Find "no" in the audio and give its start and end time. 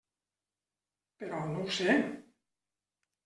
1.51-1.61